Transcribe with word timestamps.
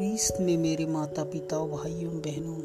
ख्रीस्त 0.00 0.38
में 0.40 0.56
मेरे 0.56 0.86
माता 0.86 1.24
पिता 1.24 1.58
भाइयों, 1.58 2.12
बहनों, 2.12 2.58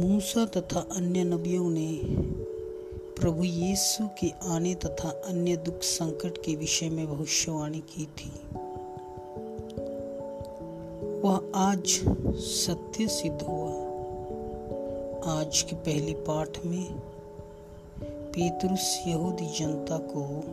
मूसा 0.00 0.46
तथा 0.46 0.88
अन्य 0.96 1.24
नबियों 1.24 1.70
ने 1.70 2.00
प्रभु 3.20 3.44
यीशु 3.44 4.08
के 4.20 4.32
आने 4.42 4.74
तथा 4.74 5.08
अन्य 5.08 5.56
दुख 5.56 5.80
संकट 5.82 6.38
के 6.38 6.54
विषय 6.54 6.88
में 6.88 7.06
भविष्यवाणी 7.06 7.80
की 7.80 8.04
थी। 8.04 8.32
वह 11.20 11.50
आज 11.54 12.00
सत्य 12.36 13.08
सिद्ध 13.08 13.42
हुआ। 13.42 13.72
आज 15.40 15.62
के 15.62 15.76
पहले 15.76 16.12
पाठ 16.12 16.64
में 16.64 16.92
पेतरुस 18.06 19.02
यहूदी 19.06 19.58
जनता 19.58 19.98
को 19.98 20.44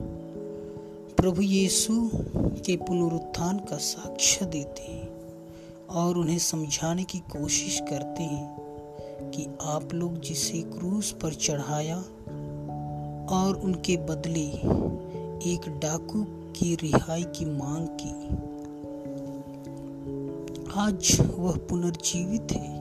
प्रभु 1.18 1.42
यीशु 1.42 2.10
के 2.38 2.78
पुनरुत्थान 2.78 3.58
का 3.60 3.78
साक्ष्य 3.78 4.46
देते 4.46 4.92
हैं 4.92 5.10
और 5.88 6.18
उन्हें 6.18 6.40
समझाने 6.40 7.04
की 7.04 7.20
कोशिश 7.20 7.80
करते 7.90 8.24
हैं 8.24 8.58
कि 9.32 9.48
आप 9.62 9.94
लोग 9.94 10.20
जिसे 10.20 10.62
क्रूस 10.62 11.12
पर 11.12 11.34
चढ़ाया 11.34 11.98
और 13.36 13.62
उनके 13.64 13.98
बदले 13.98 14.46
एक 15.54 15.62
डाकू 15.68 16.24
की 16.30 16.76
रिहाई 16.76 17.24
की 17.24 17.46
मांग 17.46 17.88
की। 18.02 18.12
आज 20.80 21.18
वह 21.38 21.58
पुनर्जीवित 21.58 22.48
है। 22.52 22.80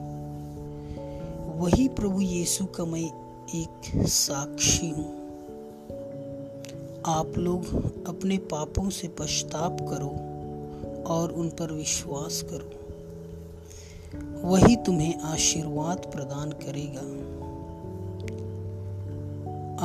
वही 1.59 1.87
प्रभु 1.87 2.21
यीशु 2.21 2.65
का 2.65 2.85
मैं 2.85 3.37
एक 3.55 4.07
साक्षी 4.07 4.89
हूँ। 4.89 5.26
आप 7.07 7.37
लोग 7.37 7.65
अपने 8.07 8.37
पापों 8.37 8.89
से 8.89 9.07
पश्चाताप 9.07 9.77
करो 9.81 10.09
और 11.13 11.31
उन 11.31 11.49
पर 11.49 11.71
विश्वास 11.71 12.45
करो। 12.49 12.71
वही 14.47 14.75
तुम्हें 14.75 15.19
आशीर्वाद 15.19 15.97
प्रदान 15.97 16.51
करेगा। 16.51 17.01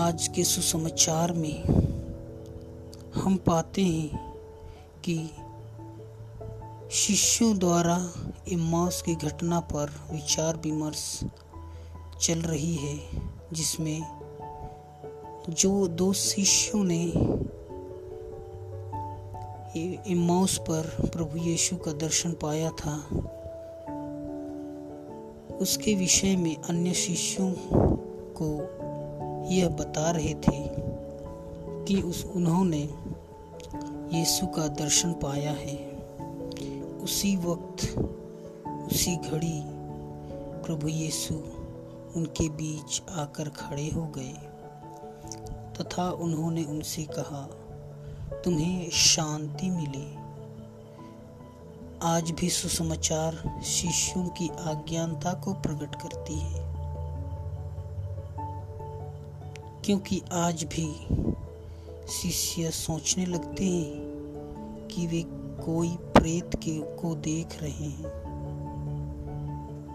आज 0.02 0.28
के 0.28 0.44
सुसमाचार 0.44 1.32
में 1.32 1.64
हम 3.14 3.36
पाते 3.36 3.82
हैं 3.82 4.34
कि 5.04 5.30
शिष्यों 6.90 7.58
द्वारा 7.58 8.12
इमास 8.48 9.02
की 9.02 9.14
घटना 9.14 9.60
पर 9.60 9.90
विचार 10.12 10.56
विमर्श 10.56 11.20
चल 12.20 12.38
रही 12.38 12.74
है, 12.74 12.98
जिसमें 13.52 14.22
जो 15.48 15.88
दो 15.88 16.12
शिष्यों 16.12 16.84
ने 16.84 17.12
इमाउस 20.06 20.58
पर 20.58 21.08
प्रभु 21.12 21.38
यीशु 21.38 21.76
का 21.76 21.92
दर्शन 21.92 22.32
पाया 22.32 22.70
था, 22.70 23.06
उसके 25.56 25.94
विषय 25.94 26.36
में 26.36 26.56
अन्य 26.56 26.92
शिष्यों 26.92 27.54
को 28.42 28.48
यह 29.50 29.68
बता 29.68 30.10
रहे 30.10 30.34
थे 30.34 30.68
कि 31.84 32.02
उस 32.02 32.24
उन्होंने 32.24 32.88
यीशु 34.18 34.46
का 34.46 34.68
दर्शन 34.68 35.12
पाया 35.12 35.52
है। 35.52 35.76
उसी 37.02 37.36
वक्त, 37.36 37.98
उसी 38.68 39.16
घड़ी 39.16 39.62
प्रभु 40.64 40.88
यीशु 40.88 41.34
उनके 42.16 42.48
बीच 42.48 43.02
आकर 43.10 43.48
खड़े 43.48 43.90
हो 43.90 44.06
गए। 44.06 44.51
तथा 45.80 46.10
उन्होंने 46.10 46.64
उनसे 46.64 47.02
कहा, 47.02 47.48
तुम्हें 48.44 48.90
शांति 48.90 49.70
मिली। 49.70 50.22
आज 52.02 52.30
भी 52.30 52.48
सुसमाचार 52.50 53.60
शिष्यों 53.64 54.28
की 54.28 54.48
अज्ञानता 54.48 55.32
को 55.32 55.52
प्रकट 55.52 55.94
करती 55.94 56.34
है। 56.34 56.72
क्योंकि 59.84 60.22
आज 60.32 60.64
भी 60.64 61.06
शिष्य 62.08 62.70
सोचने 62.70 63.26
लगते 63.26 63.64
हैं 63.64 63.92
कि 64.86 65.06
वे 65.06 65.22
कोई 65.64 65.96
प्रेत 65.96 66.50
के, 66.54 66.96
को 66.96 67.14
देख 67.14 67.62
रहे 67.62 67.70
हैं। 67.70 68.22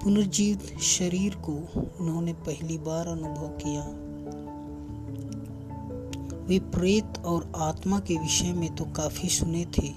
पुनर्जीवित 0.04 0.80
शरीर 0.80 1.36
को 1.36 1.52
उन्होंने 2.00 2.34
पहली 2.34 2.78
बार 2.78 3.08
अनुभव 3.08 3.48
किया। 3.48 4.07
वे 6.48 6.58
प्रेत 6.74 7.18
और 7.26 7.52
आत्मा 7.56 8.00
के 8.00 8.18
विषय 8.18 8.52
में 8.54 8.76
तो 8.76 8.86
काफ़ी 8.86 9.30
सुने 9.30 9.66
थे, 9.78 9.90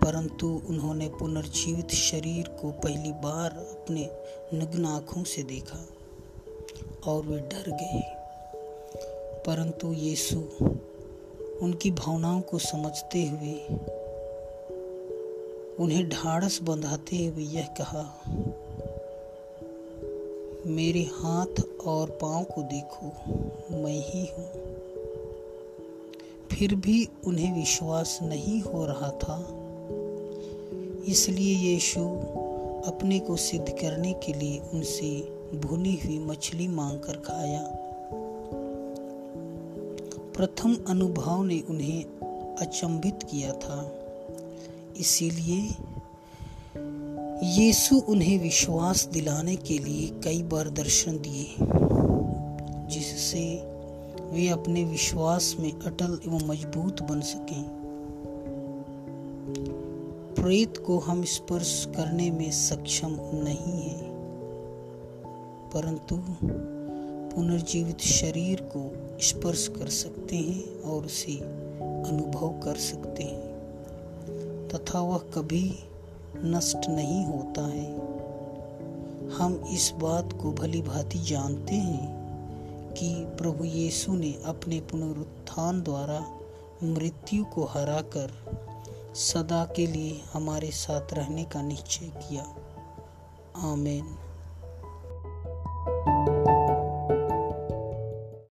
परंतु 0.00 0.48
उन्होंने 0.68 1.08
पुनर्जीवित 1.08 1.90
शरीर 1.90 2.48
को 2.60 2.70
पहली 2.70 3.12
बार 3.12 3.50
अपने 3.50 4.08
नग्न 4.54 4.84
आँखों 4.84 5.22
से 5.24 5.42
देखा 5.42 5.78
और 7.06 7.22
वे 7.22 7.38
डर 7.38 7.70
गए। 7.70 8.02
परंतु 9.46 9.92
यीशु 9.92 10.36
उनकी 11.62 11.90
भावनाओं 11.90 12.40
को 12.40 12.58
समझते 12.58 13.24
हुए, 13.26 13.54
उन्हें 15.76 16.08
ढाड़स 16.08 16.62
बंधाते 16.62 17.24
हुए 17.26 17.44
यह 17.44 17.68
कहा, 17.80 18.04
मेरे 20.66 21.02
हाथ 21.14 21.62
और 21.86 22.18
पाँव 22.22 22.44
को 22.44 22.62
देखो, 22.62 23.06
मैं 23.76 23.98
ही 24.04 24.26
हूँ। 24.28 24.93
फिर 26.54 26.74
भी 26.74 27.08
उन्हें 27.24 27.54
विश्वास 27.54 28.18
नहीं 28.22 28.60
हो 28.60 28.86
रहा 28.86 29.10
था। 29.10 29.48
इसलिए 31.08 31.56
यीशु 31.56 32.00
अपने 32.86 33.18
को 33.18 33.36
सिद्ध 33.36 33.68
करने 33.68 34.12
के 34.12 34.32
लिए 34.32 34.58
उनसे 34.58 35.38
भुनी 35.54 36.00
हुई 36.04 36.18
मछली 36.18 36.68
मांगकर 36.68 37.12
खाया। 37.12 37.62
प्रथम 40.36 40.76
अनुभव 40.88 41.42
ने 41.42 41.60
उन्हें 41.60 42.04
अचंभित 42.56 43.18
किया 43.22 43.52
था। 43.52 43.94
इसीलिए 44.96 45.68
यीशु 47.62 47.96
उन्हें 47.96 48.38
विश्वास 48.38 49.06
दिलाने 49.06 49.56
के 49.56 49.78
लिए 49.78 50.20
कई 50.24 50.42
बार 50.42 50.70
दर्शन 50.70 51.18
दिए, 51.18 51.54
जिससे 52.88 53.73
वे 54.34 54.48
अपने 54.48 54.84
विश्वास 54.84 55.56
में 55.60 55.72
अटल 55.72 56.18
एवं 56.26 56.46
मज़बूत 56.46 57.02
बन 57.02 57.20
सकें। 57.20 57.64
प्रेत 60.34 60.76
को 60.76 60.98
हम 60.98 61.24
स्पर्श 61.24 61.88
करने 61.96 62.30
में 62.30 62.50
सक्षम 62.50 63.16
नहीं 63.34 63.82
हैं, 63.82 64.10
परंतु 65.74 66.16
पुनर्जीवित 67.34 68.00
शरीर 68.00 68.60
को 68.76 68.82
स्पर्श 69.20 69.68
कर 69.68 69.88
सकते 69.88 70.36
हैं 70.36 70.82
और 70.82 71.04
उसे 71.04 71.32
अनुभव 71.32 72.48
कर 72.60 72.74
सकते 72.74 73.22
हैं, 73.22 74.68
तथा 74.68 75.00
वह 75.00 75.18
कभी 75.18 75.78
नष्ट 76.36 76.88
नहीं 76.88 77.24
होता 77.24 77.66
है। 77.66 77.88
हम 79.30 79.64
इस 79.72 79.92
बात 80.00 80.32
को 80.32 80.52
भली 80.52 80.82
भांति 80.82 81.18
जानते 81.18 81.74
हैं 81.74 82.23
कि 82.98 83.24
प्रभु 83.38 83.64
यीशु 83.64 84.12
ने 84.12 84.42
अपने 84.44 84.80
पुनरुत्थान 84.80 85.82
द्वारा 85.82 86.40
मृत्यु 86.82 87.44
को 87.44 87.64
हराकर 87.64 88.30
सदा 89.14 89.64
के 89.64 89.86
लिए 89.86 90.22
हमारे 90.32 90.70
साथ 90.70 91.14
रहने 91.14 91.44
का 91.44 91.62
निश्चय 91.62 92.06
किया। 92.06 92.42
आमेन। 93.56 94.18